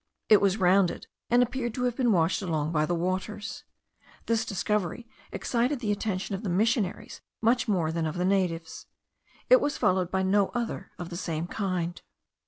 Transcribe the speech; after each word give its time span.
It 0.29 0.41
was 0.41 0.57
rounded, 0.57 1.05
and 1.29 1.43
appeared 1.43 1.75
to 1.75 1.83
have 1.83 1.95
been 1.95 2.11
washed 2.11 2.41
along 2.41 2.71
by 2.71 2.87
the 2.87 2.95
waters. 2.95 3.65
This 4.25 4.45
discovery 4.45 5.07
excited 5.31 5.79
the 5.79 5.91
attention 5.91 6.33
of 6.33 6.41
the 6.41 6.49
missionaries 6.49 7.21
much 7.39 7.67
more 7.67 7.91
than 7.91 8.07
of 8.07 8.17
the 8.17 8.25
natives; 8.25 8.87
it 9.47 9.61
was 9.61 9.77
followed 9.77 10.09
by 10.09 10.23
no 10.23 10.47
other 10.55 10.89
of 10.97 11.09
the 11.09 11.17
same 11.17 11.45
kind. 11.45 12.01